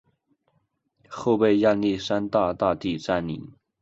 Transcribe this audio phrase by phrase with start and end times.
[1.07, 3.51] 后被亚历山大大帝占领。